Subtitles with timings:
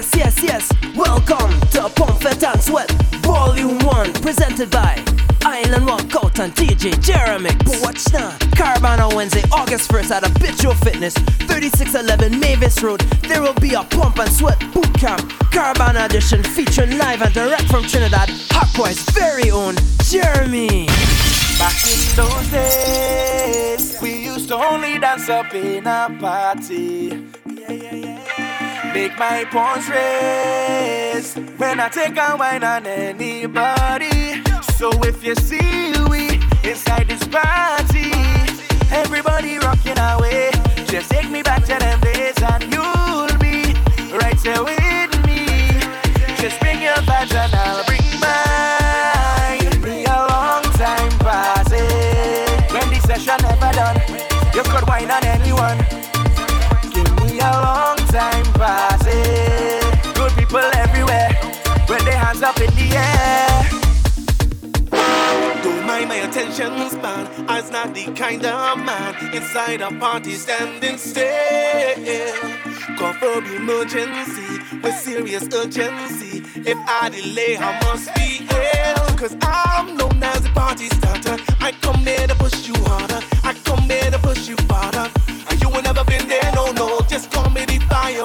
[0.00, 0.96] Yes, yes, yes.
[0.96, 4.94] Welcome to Pump and Sweat Volume 1, presented by
[5.42, 7.50] Island Walkout and DJ Jeremy.
[7.58, 8.30] But watch now.
[8.56, 13.00] Caribana on Wednesday, August 1st at Habitual Fitness, 3611 Mavis Road.
[13.28, 15.20] There will be a Pump and Sweat boot camp.
[15.52, 18.30] Caribana edition featuring live and direct from Trinidad.
[18.56, 19.74] Hawkwi's very own
[20.04, 20.86] Jeremy.
[21.58, 27.22] Back in those days, we used to only dance up in a party.
[27.44, 28.39] Yeah, yeah, yeah.
[28.92, 34.42] Make my pawns race when I take a wine on anybody.
[34.74, 38.10] So if you see we inside this party,
[38.90, 40.50] everybody rocking away.
[40.86, 43.74] Just take me back to them days and you'll be
[44.16, 44.79] right there with
[68.20, 71.24] kind of man inside a party standing still.
[73.18, 76.42] For emergency with serious urgency.
[76.54, 79.16] If I delay, I must be ill.
[79.16, 81.36] Cause I'm known as a party starter.
[81.60, 83.20] I come here to push you harder.
[83.42, 85.10] I come here to push you farther.
[85.60, 87.00] You ain't never been there, no, no.
[87.08, 88.22] Just call me the fire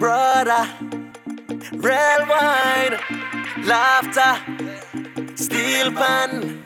[0.00, 0.66] brother,
[1.74, 2.94] red wine,
[3.66, 4.32] laughter,
[5.36, 6.64] steel pan,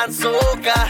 [0.00, 0.80] and soca.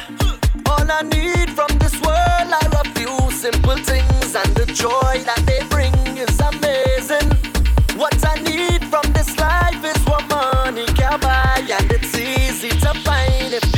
[0.69, 5.43] All I need from this world are a few simple things, and the joy that
[5.47, 7.31] they bring is amazing.
[7.97, 12.93] What I need from this life is what money can buy, and it's easy to
[13.07, 13.25] find
[13.55, 13.74] willing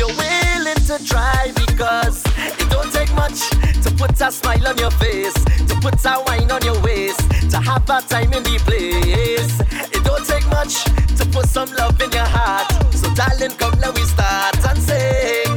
[0.86, 1.52] to try.
[1.54, 3.50] Because it don't take much
[3.82, 7.20] to put a smile on your face, to put a wine on your waist,
[7.50, 9.60] to have a time in the place.
[9.92, 10.84] It don't take much
[11.19, 12.70] to put some love in your heart.
[12.94, 15.50] So darling, come now we start and sing.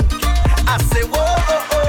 [0.67, 1.88] I say whoa, oh, oh.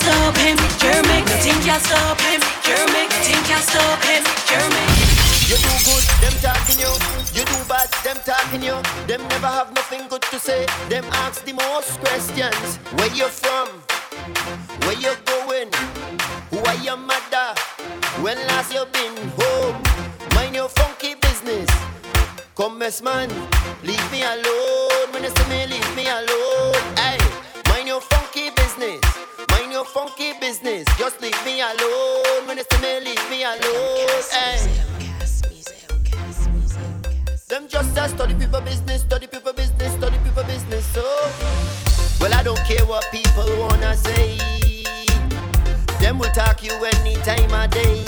[0.00, 0.56] Nothing can stop him.
[0.80, 1.26] Jeremixx.
[1.28, 2.40] Nothing can stop him.
[2.64, 3.10] Jeremixx.
[3.10, 4.22] Nothing can stop him.
[4.48, 5.50] Jeremixx.
[5.50, 6.92] You do good, them talking you.
[7.36, 8.76] You do bad, them talking you.
[9.06, 10.66] Them never have nothing good to say.
[10.88, 12.76] Them ask the most questions.
[12.96, 13.68] Where you from?
[14.86, 15.70] Where you going?
[16.50, 17.54] Who are your mother?
[18.22, 19.82] When last you been home?
[20.34, 21.68] Mind your funky business.
[22.56, 23.28] Come, man,
[23.82, 24.89] leave me alone.
[31.70, 32.46] Alone.
[32.46, 34.22] When you see me, leave me alone.
[34.30, 34.80] Hey.
[37.48, 40.84] Them just a study people business, study people business, study people business.
[40.86, 41.02] So,
[42.20, 44.38] well, I don't care what people wanna say.
[46.00, 48.04] Them will talk you any time of day.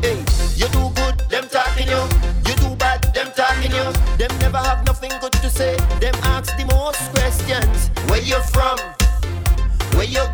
[0.00, 0.18] Hey,
[0.56, 2.02] you do good, them talking you.
[2.48, 3.86] You do bad, them talking you.
[4.16, 5.76] Them never have nothing good to say.
[6.00, 7.90] Them ask the most questions.
[8.08, 8.78] Where you from?
[9.96, 10.24] Where you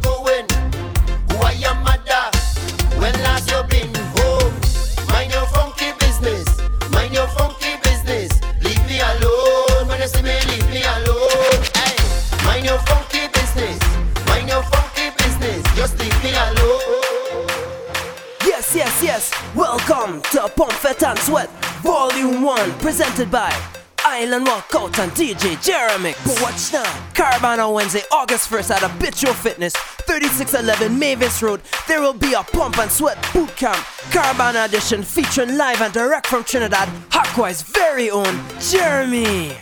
[21.12, 21.50] And Sweat
[21.82, 23.54] Volume 1, presented by
[24.02, 26.14] Island Walkout and DJ Jeremy.
[26.24, 26.84] But watch now.
[27.12, 31.60] Caribana on Wednesday, August 1st at Habitual Fitness, 3611 Mavis Road.
[31.86, 33.76] There will be a Pump and Sweat boot camp.
[34.08, 36.88] Caribana edition featuring live and direct from Trinidad.
[37.10, 39.54] Hawkwi's very own Jeremy.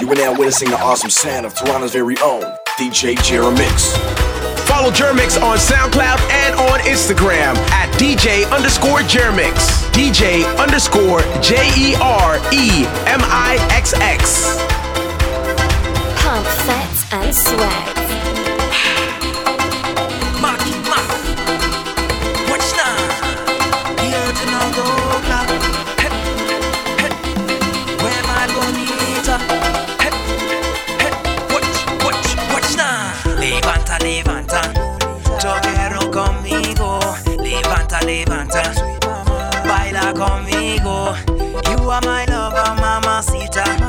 [0.00, 2.40] You are now witnessing the awesome sound of Toronto's very own
[2.78, 4.21] DJ Jeremixx.
[4.82, 9.88] Follow Jeremixx on SoundCloud and on Instagram at DJ underscore Jeremixx.
[9.92, 14.56] DJ underscore J E R E M I X X.
[16.20, 18.01] Pump, fete, and sweat.
[40.26, 41.14] conmigo.
[41.70, 43.81] You are my lover, mamacita.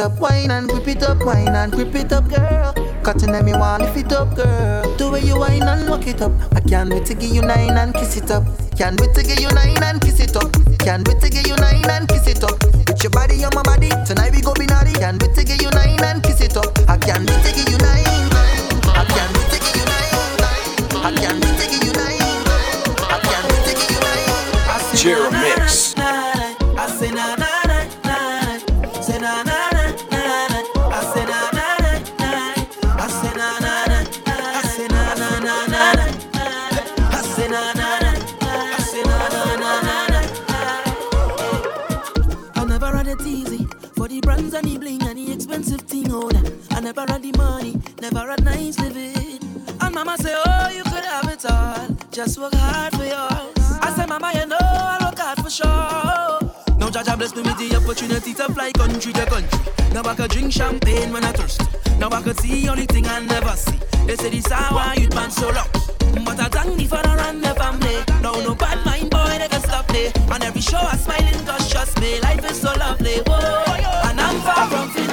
[0.00, 2.72] up, wine and whip it up, wine and whip it up, girl.
[3.02, 4.96] Cutting at me, want lift it up, girl.
[4.96, 6.32] The way you wine and walk it up.
[6.52, 8.44] I can't wait to give you nine and kiss it up.
[8.76, 10.52] Can't wait to give you nine and kiss it up.
[10.78, 12.59] Can't wait to give you nine and kiss it up.
[60.02, 61.60] Now I could drink champagne when I thirst.
[61.98, 63.78] Now I could see only thing I never see.
[64.06, 65.68] They say this how I youth man so long.
[66.24, 67.96] But I thank me for the run the family.
[68.22, 70.10] Now no bad mind boy they can stop me.
[70.32, 72.18] On every show I smiling cause trust me.
[72.22, 73.18] Life is so lovely.
[73.26, 74.08] Whoa.
[74.08, 75.09] And I'm far from feeling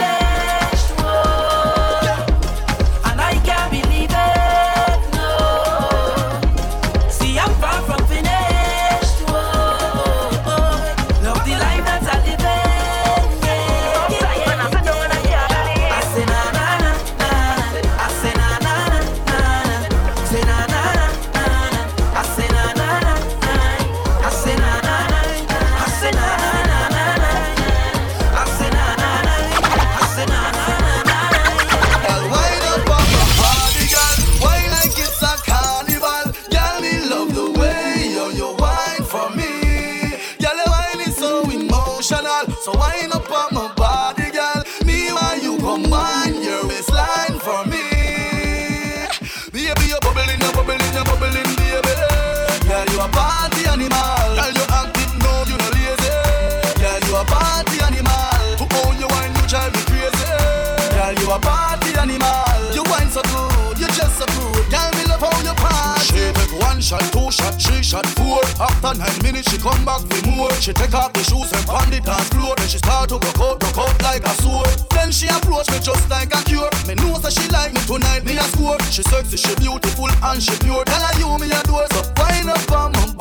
[68.87, 70.49] After nine minutes, she come back with more.
[70.63, 71.99] She take off the shoes and pound the
[72.31, 72.55] floor.
[72.55, 74.69] Then she start to rock out, rock out like a sword.
[74.91, 76.71] Then she approach me just like a cure.
[76.87, 78.79] Me know that she like me tonight, me a score.
[78.87, 80.85] She sexy, she beautiful and she pure.
[80.85, 83.16] Tell her you me a so wind up on my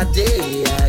[0.00, 0.79] I was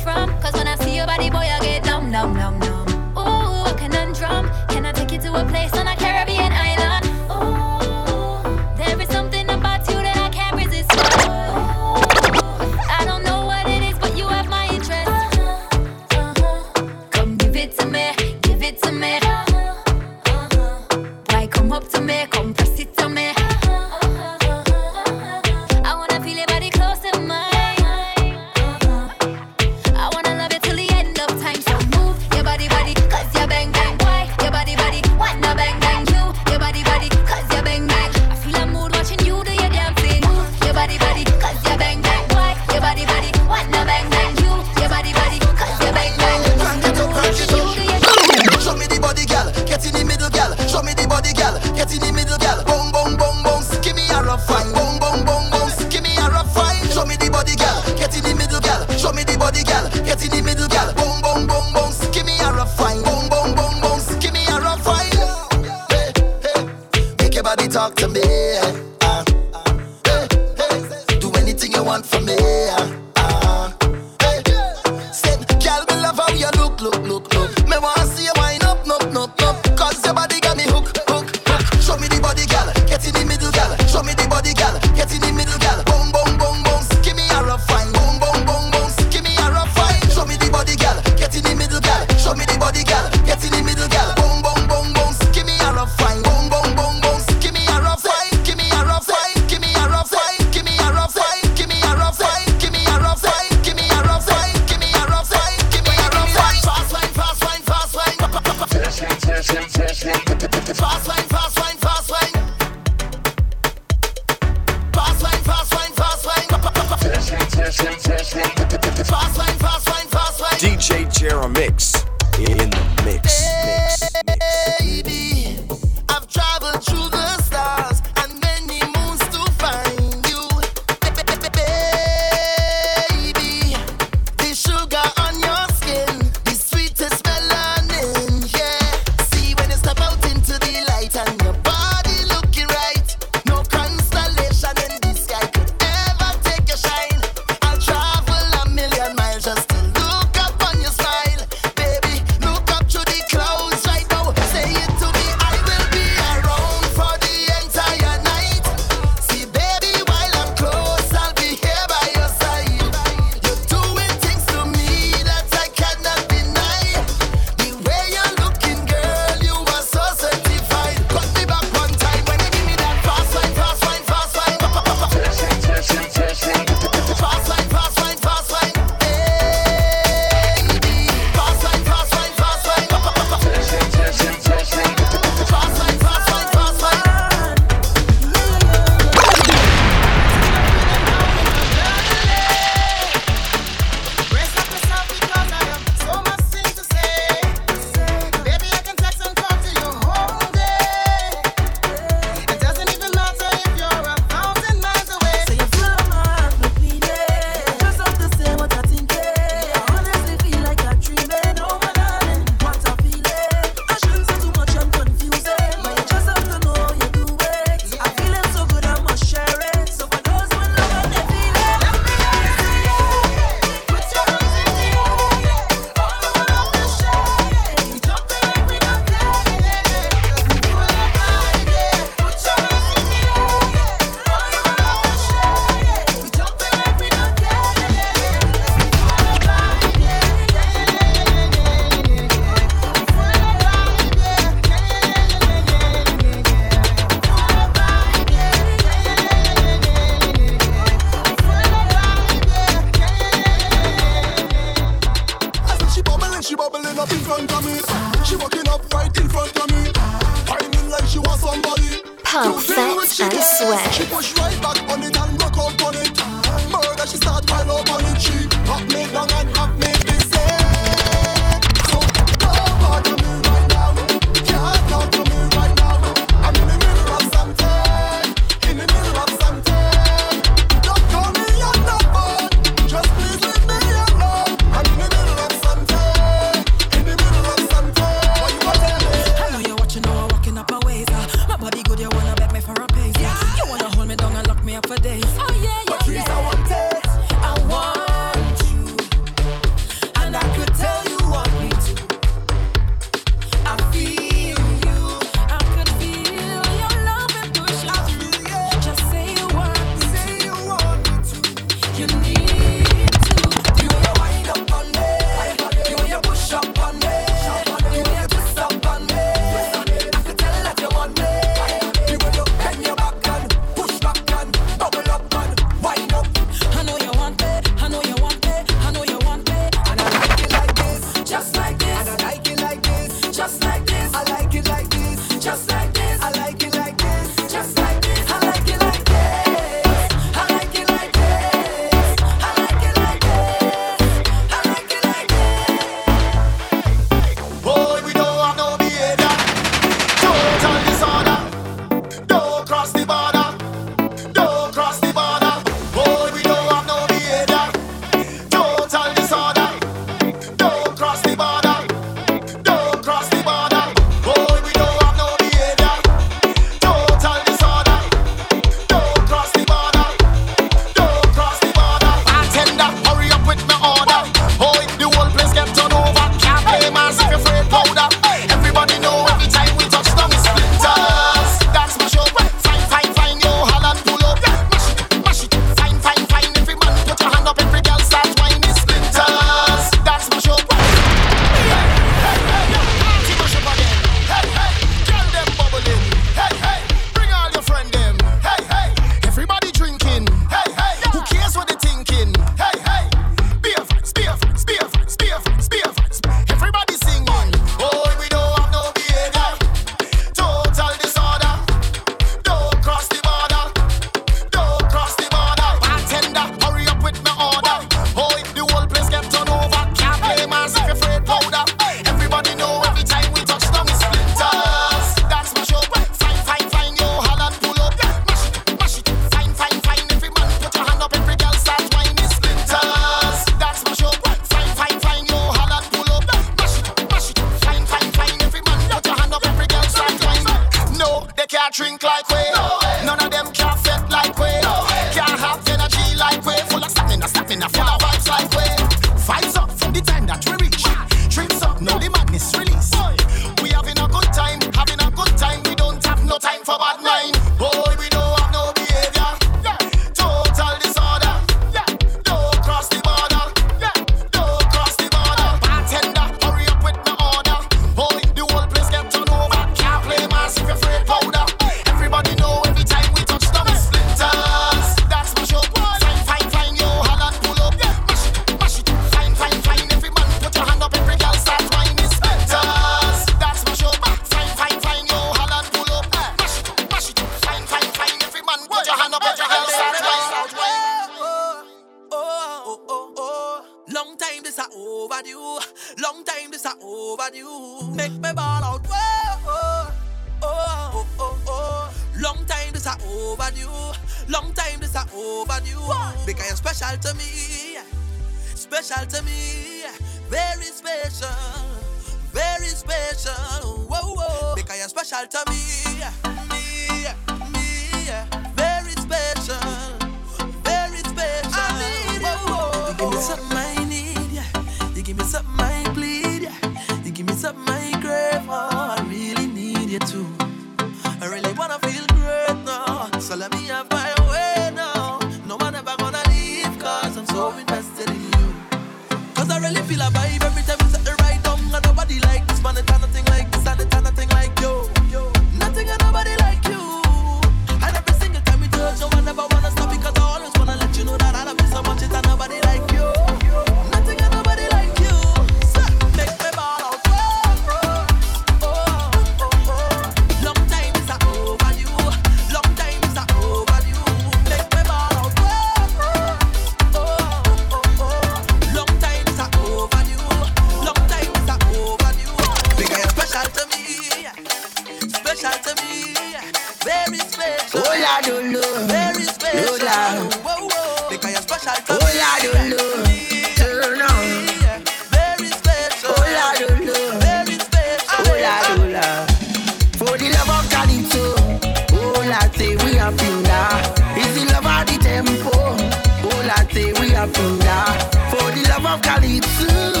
[599.21, 600.00] 里自。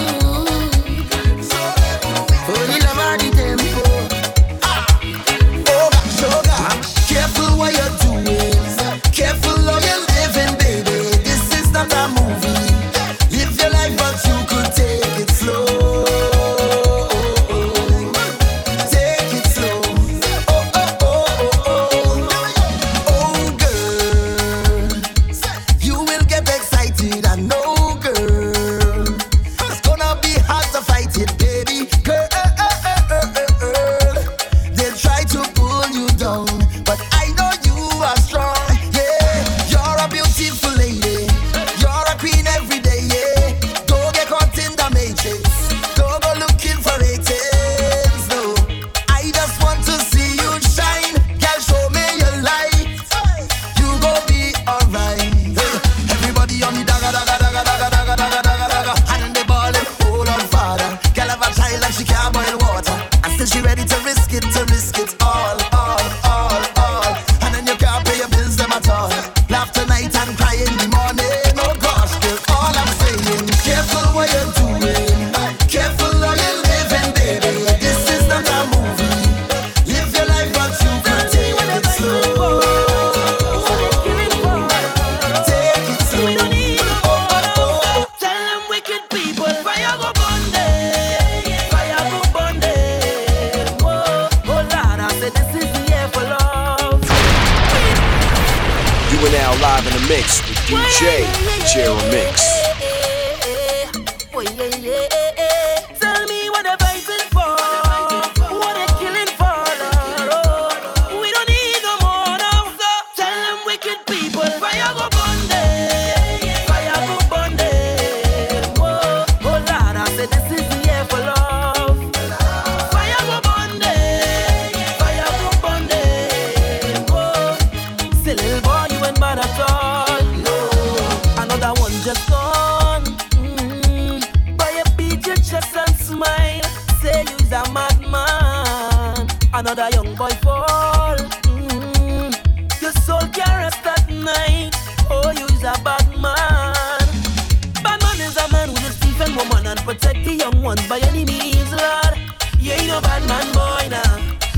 [149.83, 152.15] Protect the young ones by any means, Lord.
[152.59, 154.13] You ain't no bad man, boy, now.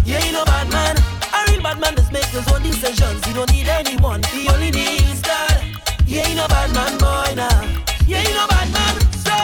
[0.06, 0.98] You ain't no bad man.
[1.34, 3.24] A real bad man just makes his own decisions.
[3.26, 4.22] He don't need anyone.
[4.24, 5.64] He only needs God.
[6.06, 7.62] You ain't no bad man, boy, now.
[8.06, 8.96] You ain't no bad man.
[9.24, 9.36] So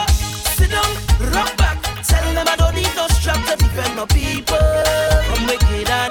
[0.52, 1.82] sit down, rock back.
[2.04, 4.58] Tell them I don't need no strap to defend my people.
[4.60, 6.09] I'm wicked and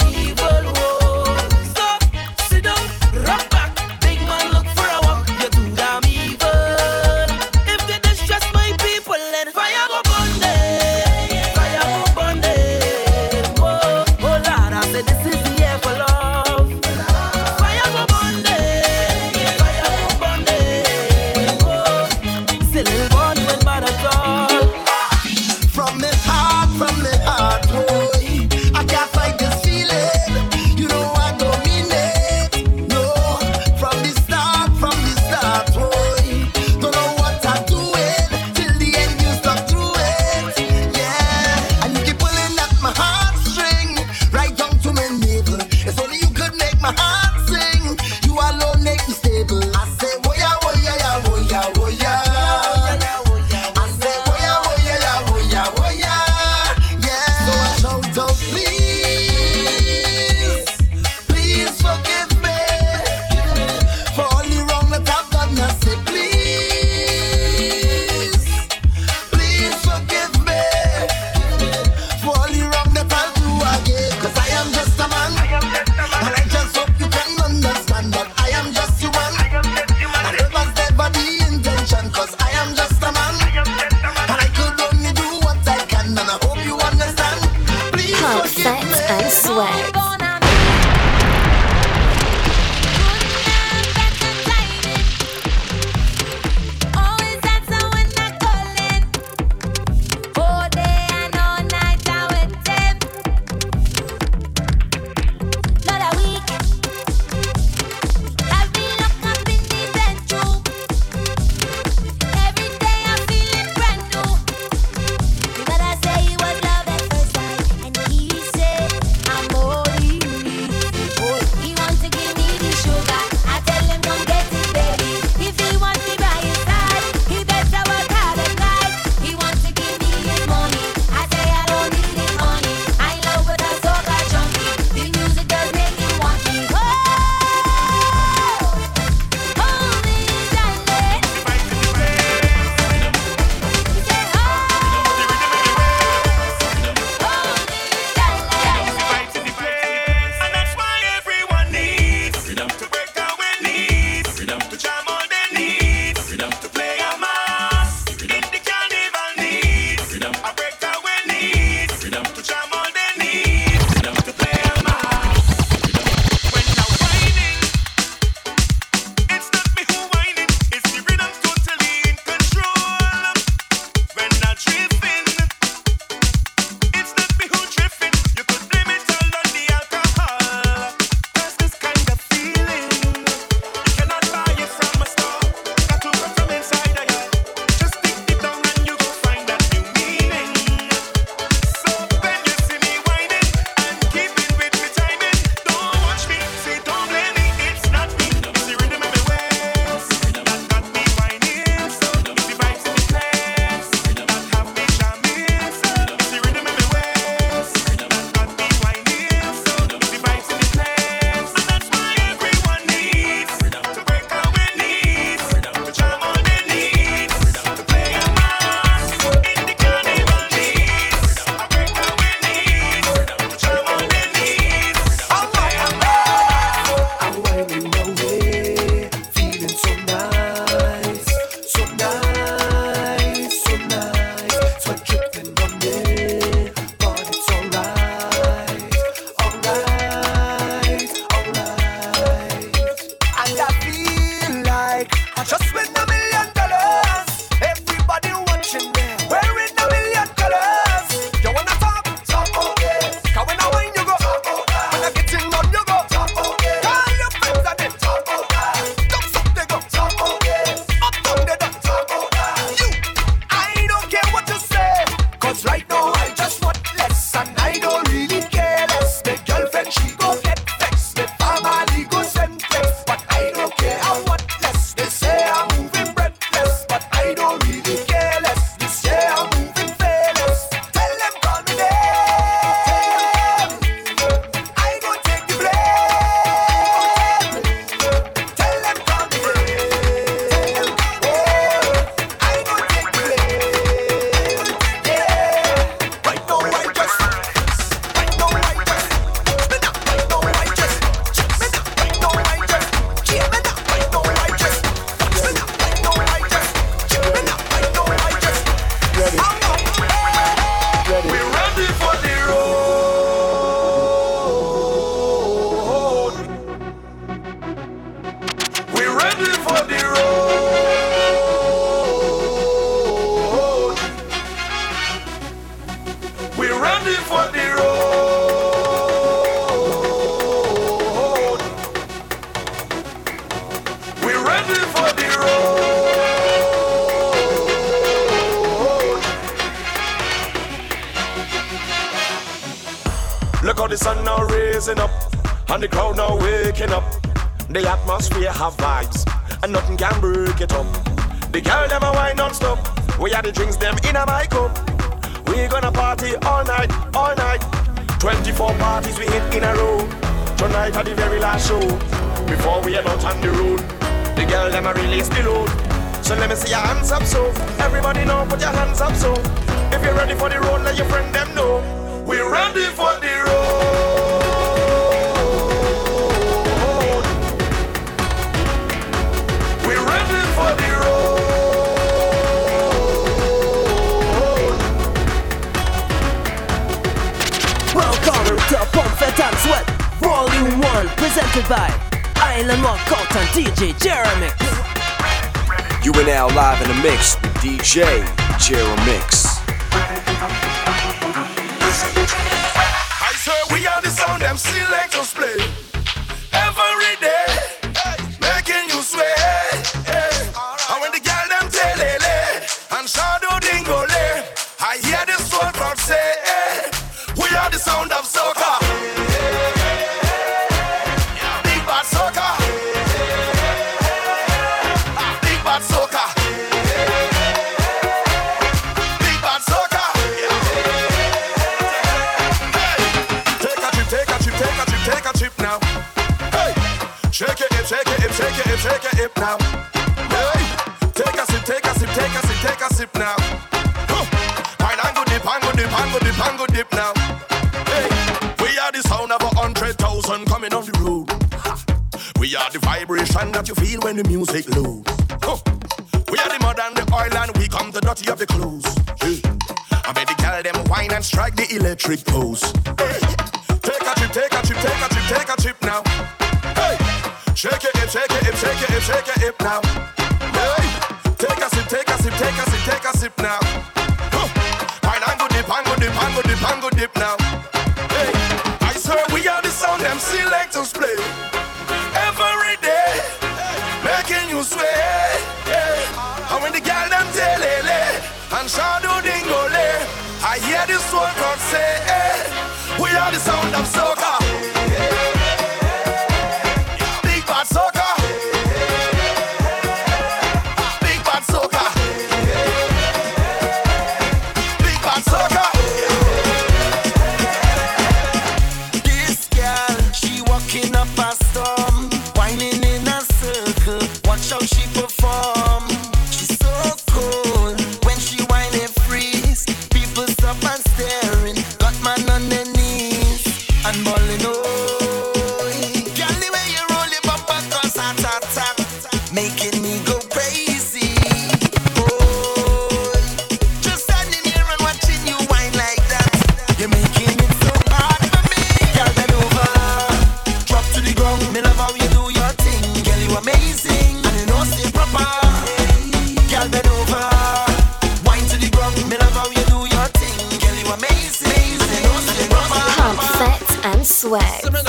[554.36, 554.89] and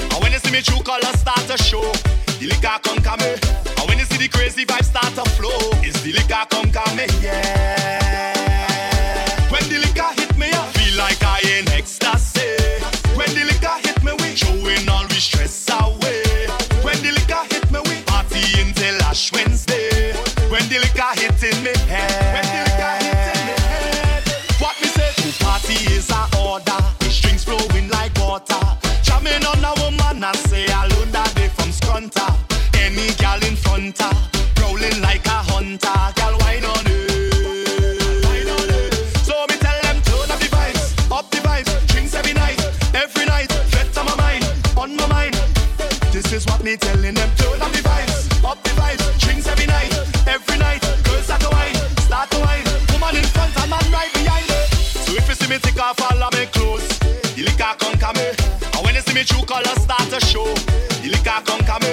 [0.00, 1.92] And when you see me true colors start to show,
[2.38, 3.20] the liquor come come.
[3.20, 6.98] And when you see the crazy vibes start to flow, it's the liquor come come,
[7.22, 7.97] yeah.
[33.78, 34.10] hunter,
[35.00, 35.98] like a hunter.
[36.18, 36.98] Girl, wine on it.
[39.22, 41.86] So me tell them turn up the vibes, up the vibes.
[41.86, 42.58] Drinks every night,
[42.94, 43.52] every night.
[43.96, 44.44] On my mind,
[44.76, 45.34] on my mind.
[46.10, 47.02] This is what me them.
[47.38, 49.18] Turn up the vibes, up the vibes.
[49.20, 49.92] Drinks every night,
[50.26, 50.82] every night.
[51.22, 52.64] Start to wine, start to wine.
[52.92, 54.46] Woman in front, man right behind.
[55.06, 56.88] So if you see me take off, follow me close.
[57.36, 58.26] The liquor conquer me,
[58.74, 60.52] and when you see me true colors start to show,
[61.02, 61.87] the liquor conquer me.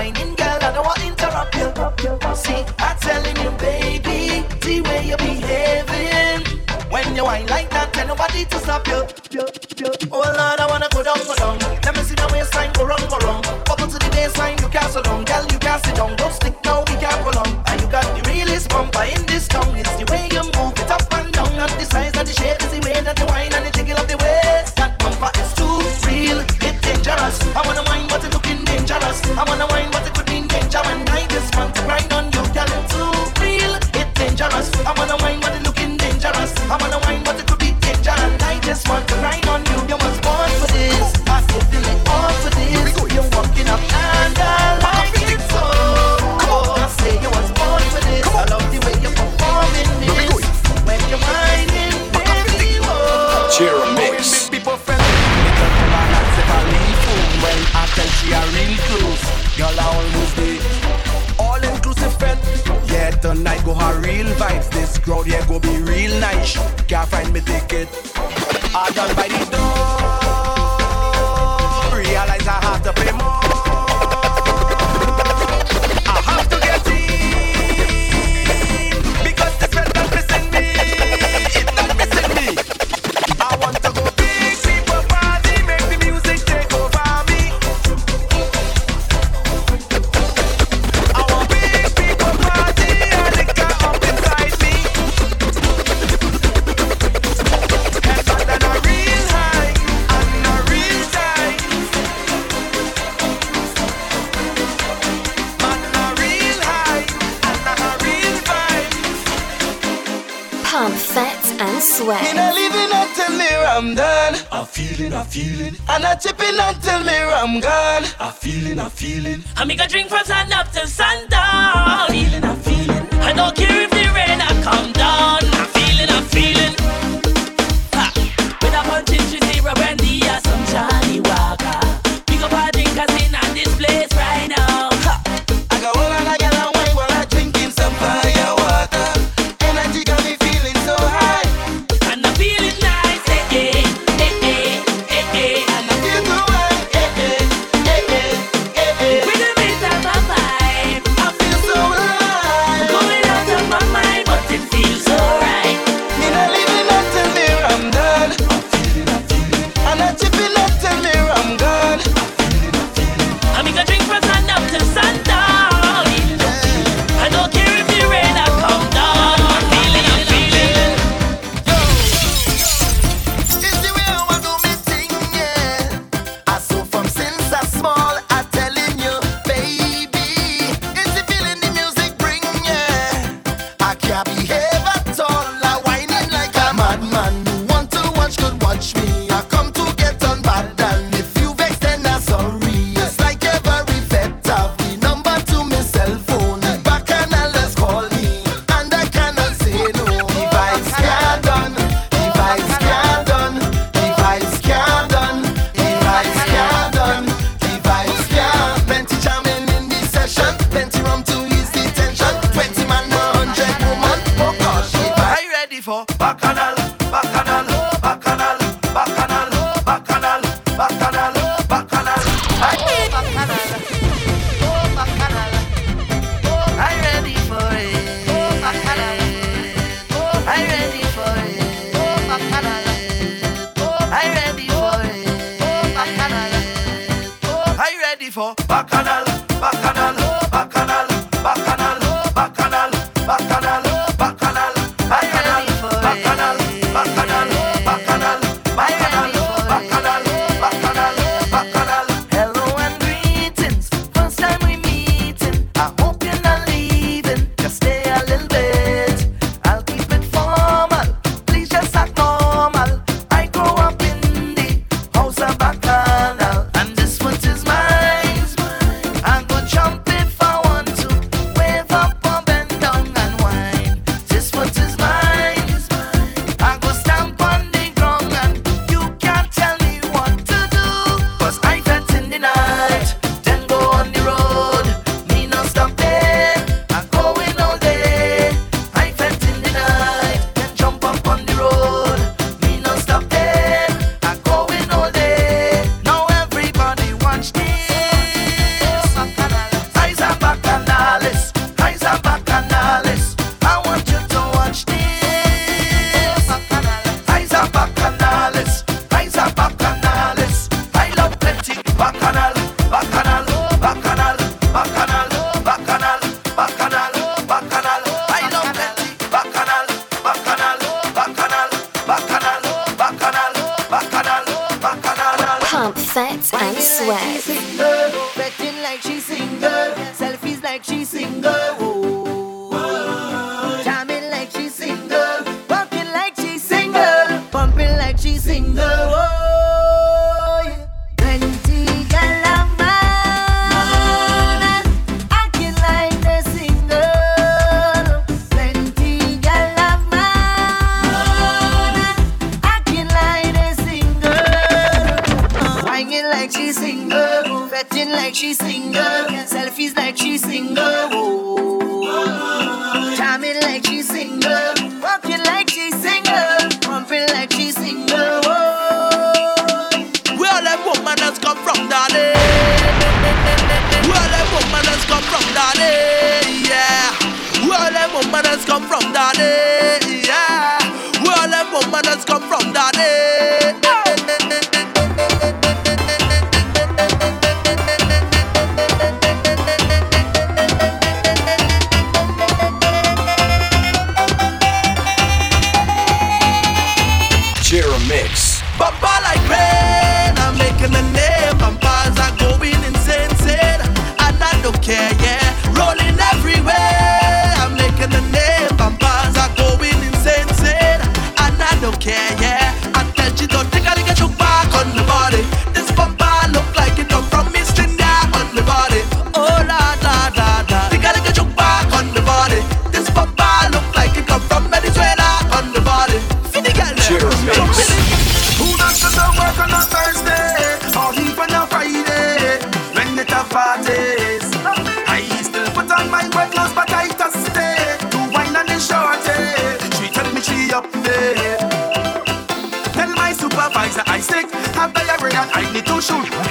[0.00, 0.58] wining, girl.
[0.66, 1.68] I don't want to interrupt you.
[2.34, 6.40] See, I'm telling you, baby, the way you're behaving.
[6.90, 9.00] When you wine like that, tell nobody to stop you.
[10.12, 11.58] Oh Lord, I wanna go down, go down.
[11.84, 13.46] Let me see the waistline go round, go round.
[13.70, 15.44] Up to the baseline, you can't so down, girl.
[15.52, 15.59] You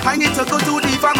[0.10, 1.19] I need to go to the pharmacy,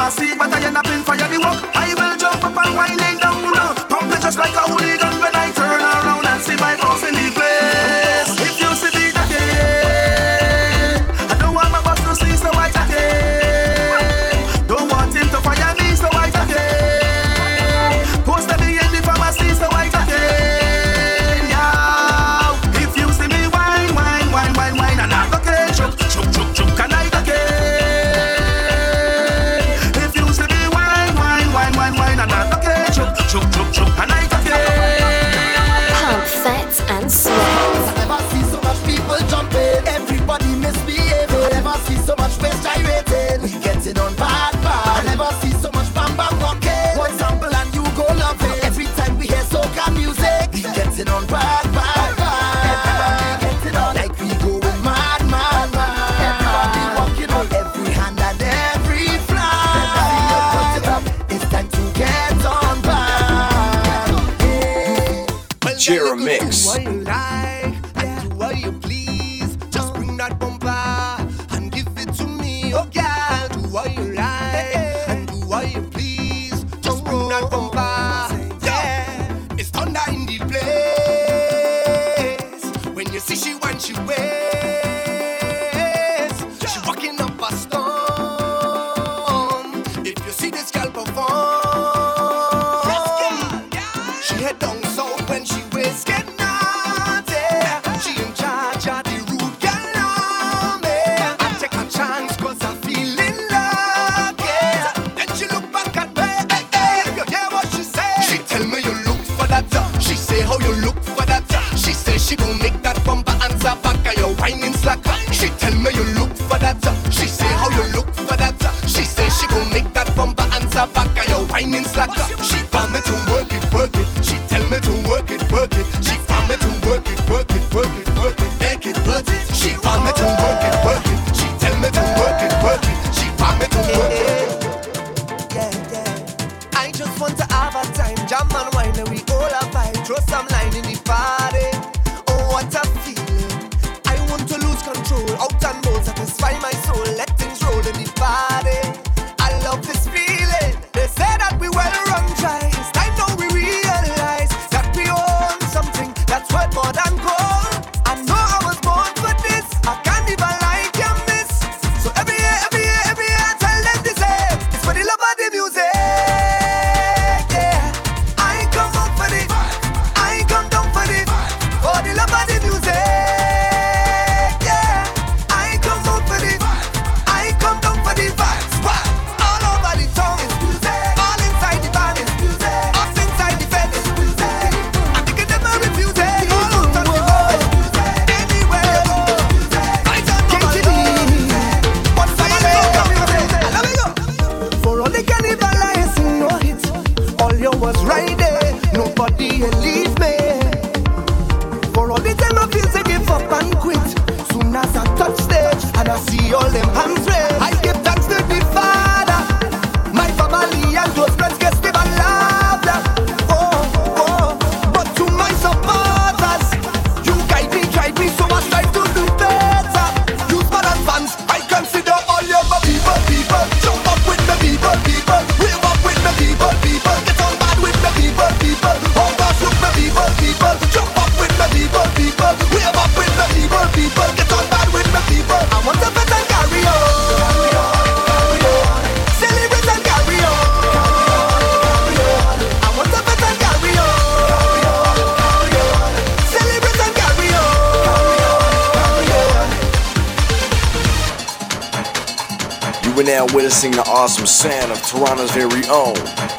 [255.10, 256.14] Toronto's very own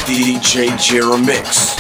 [0.09, 1.80] DJ Jeremixx.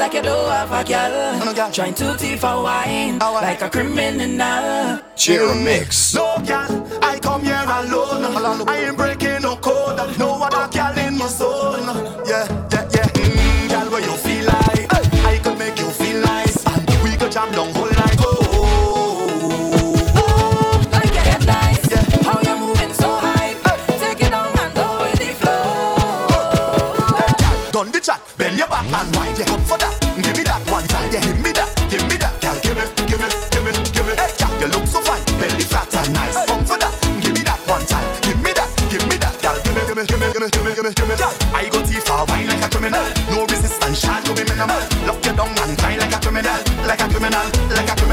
[0.00, 1.72] like you do have a girl.
[1.72, 4.98] Trying to tea for wine oh, like a criminal.
[5.14, 6.14] Cheer mix.
[6.14, 6.72] No girl,
[7.02, 8.24] I come here alone.
[8.24, 8.68] alone.
[8.68, 10.18] I ain't breaking no code.
[10.18, 11.84] No other girl in my zone.
[12.26, 13.08] Yeah, yeah, yeah.
[13.12, 14.90] Mm, girl, what you feel like?
[14.92, 15.34] Hey.
[15.34, 16.64] I could make you feel nice.
[17.04, 17.79] We could jam down.
[47.00, 48.09] Like a criminal, like a criminal.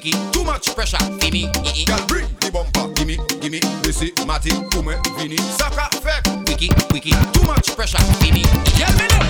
[0.00, 0.30] quickie.
[0.32, 1.50] Too much pressure, fini.
[1.86, 3.60] Girl, bring the bumper, gimme, gimme.
[3.84, 5.36] Missy, is Matty, come, fini.
[5.36, 7.10] Saka, fake, wiki, wiki.
[7.32, 8.42] Too much pressure, fini.
[8.78, 9.27] Girl, me know.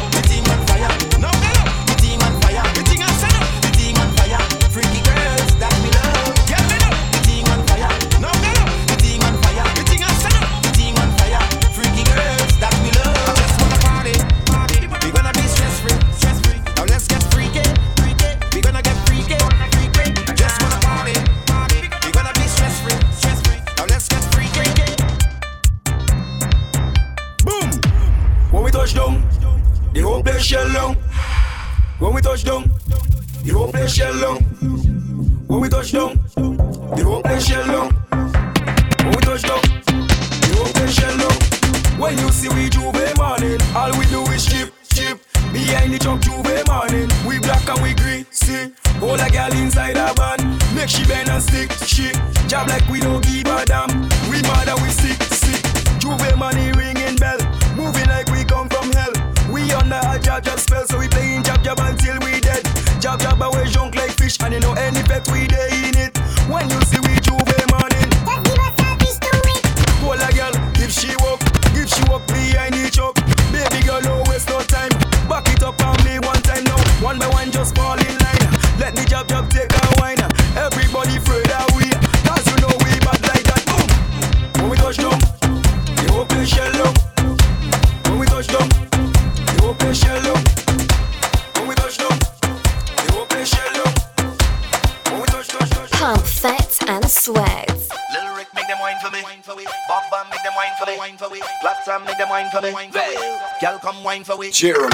[104.50, 104.87] Jerry.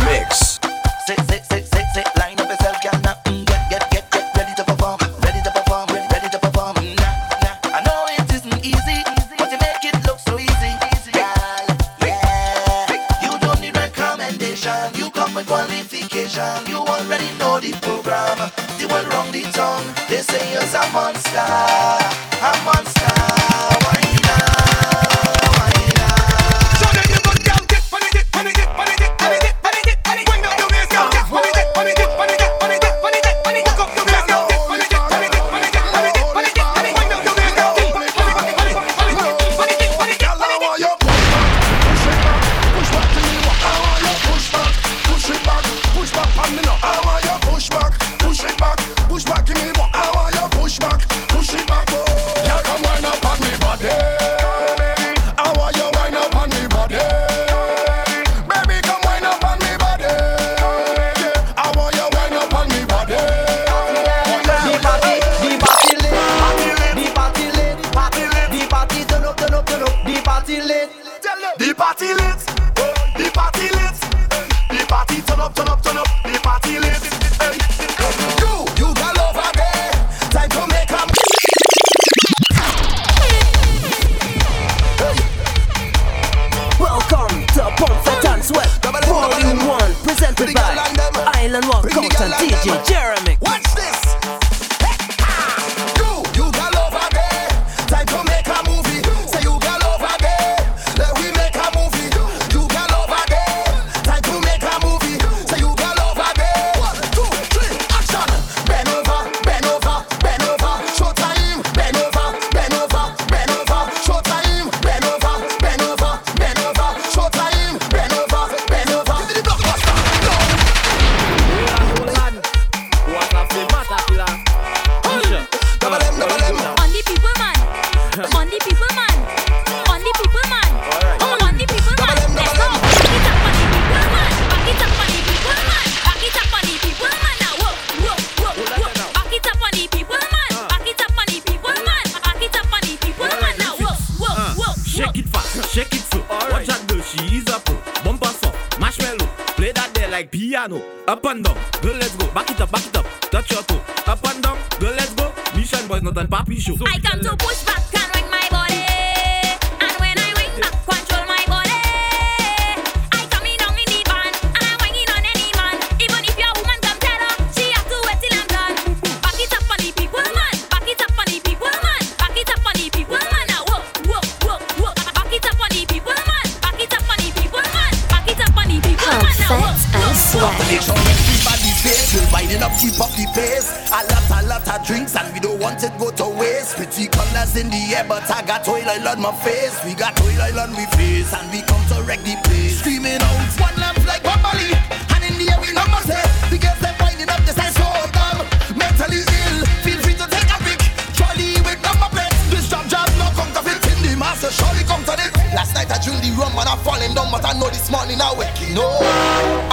[184.85, 186.77] Drinks and we don't want it go to waste.
[186.77, 189.77] Pretty colors in the air but I got oil on my face.
[189.85, 192.79] We got oil on we face and we come to wreck the place.
[192.81, 194.77] Screaming out one love like Bambali
[195.17, 196.21] And in the air we number say
[196.53, 198.45] The girls that winding up this is so dumb
[198.77, 200.81] Mentally ill, feel free to take a pic.
[201.17, 204.85] Charlie with number plates This job job no come to fit in the master Surely
[204.85, 207.57] come to this Last night I drink the rum and I falling down But I
[207.57, 209.01] know this morning I waking up.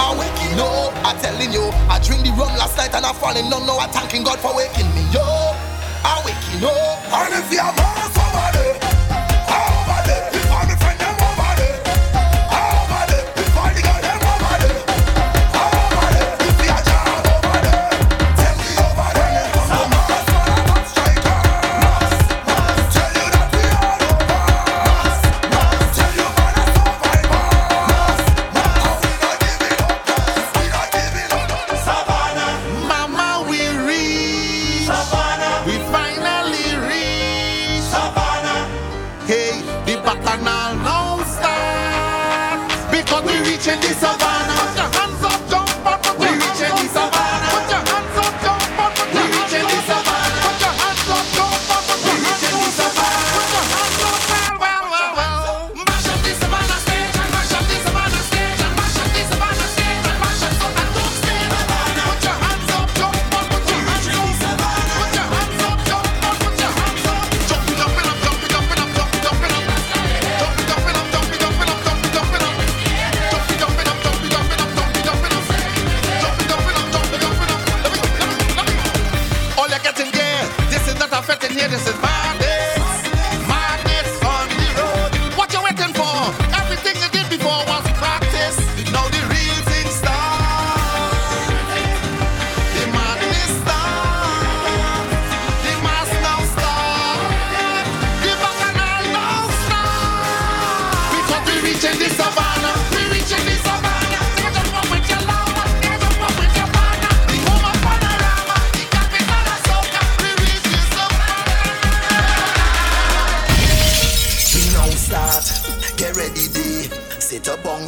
[0.00, 0.31] I waking
[1.12, 3.50] I telling you I drink the rum last night and I falling.
[3.50, 5.56] Down Now I'm thanking God for waking me up.
[6.04, 7.04] I'm waking up.
[7.12, 9.01] And if you have somebody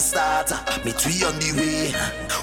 [0.04, 0.52] start,
[0.84, 1.88] Me three on the way.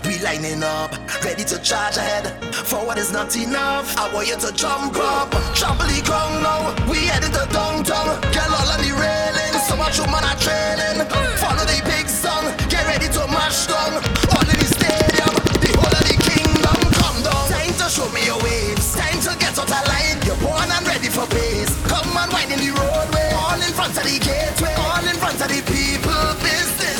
[0.10, 2.26] We lining up, ready to charge ahead.
[2.54, 3.86] Forward is not enough.
[3.98, 6.74] I want you to jump up, trample the ground now.
[6.90, 9.54] We headed to downtown, get all on the railing.
[9.70, 11.06] So much woman are trailing.
[11.38, 14.02] Follow the big song, get ready to mash down.
[14.34, 17.46] All in the stadium, the whole of the kingdom come down.
[17.46, 20.18] Time to show me your waves, time to get out of line.
[20.26, 21.70] You're born and ready for pace.
[21.86, 25.38] Come on, wine in the roadway, all in front of the gateway, all in front
[25.38, 26.91] of the people business.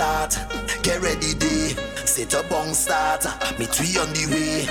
[0.00, 0.32] Start,
[0.82, 1.76] get ready day.
[2.08, 3.22] Set up on start,
[3.58, 4.64] meet we on the way.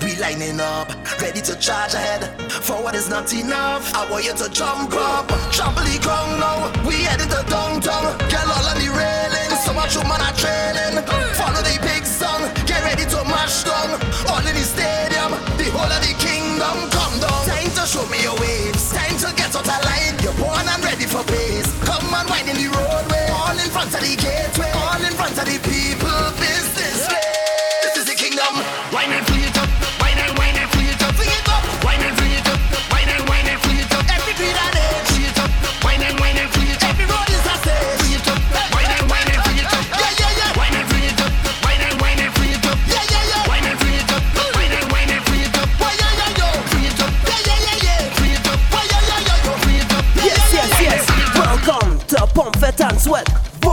[0.00, 0.88] We lining up,
[1.20, 2.24] ready to charge ahead.
[2.50, 3.92] Forward is not enough.
[3.94, 6.72] I want you to jump up, trample the ground now.
[6.88, 9.52] We headed to downtown, get all on the railing.
[9.60, 11.04] So much woman are trailing.
[11.36, 14.00] Follow the big song, get ready to mash down.
[14.32, 17.44] All in the stadium, the whole of the kingdom come down.
[17.44, 20.16] Time to show me your waves, time to get out of line.
[20.24, 21.68] You're born and ready for pace.
[21.84, 25.34] Come on, wine in the roadway, all in front of the gateway, all in front
[25.34, 27.10] of the people business.
[27.82, 28.62] This is the kingdom.
[28.94, 29.66] Wine and feel it up,
[29.98, 32.60] wine and wine and feel it up, feel it up, wine and feel it up,
[32.94, 34.06] wine and wine and feel it up.
[34.06, 35.50] Every beat and edge, feel it up,
[35.82, 36.94] wine and wine and feel it up.
[36.94, 38.38] Every road is a stage, feel it up,
[38.70, 39.82] wine and wine and feel it up.
[39.98, 41.34] Yeah yeah yeah, wine and feel it up,
[41.66, 42.78] wine and wine and feel it up.
[42.86, 44.22] Yeah yeah yeah, wine and feel it up,
[44.54, 45.66] wine and wine and feel it up.
[45.82, 47.10] Why yeah yeah yo, feel it up.
[47.26, 48.62] Yeah yeah yeah yeah, feel it up.
[48.70, 50.06] Why yeah yeah yeah yo, feel it up.
[50.22, 51.02] Yes, yes, yes.
[51.34, 53.26] Welcome to Pump Fete and Sweat,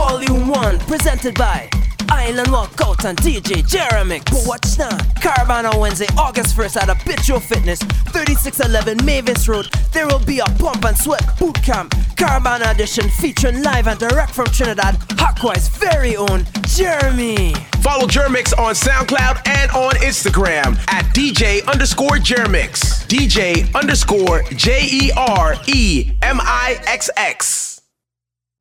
[0.08, 1.68] Volume 1, presented by
[2.08, 4.22] Island Walkout and DJ Jeremy.
[4.24, 4.96] But watch now.
[5.20, 9.66] Caribana on Wednesday, August 1st at Habitual Fitness, 3611 Mavis Road.
[9.92, 11.90] There will be a pump and sweat boot camp.
[12.16, 17.52] Caribana edition featuring live and direct from Trinidad, Hawkwise's very own Jeremy.
[17.82, 23.06] Follow Jeremixx on SoundCloud and on Instagram at DJ underscore Jeremixx.
[23.08, 27.67] DJ underscore J E R E M I X X.